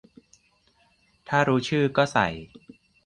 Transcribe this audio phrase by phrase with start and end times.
[1.29, 2.27] ถ้ารู้ชื่อก็ใส่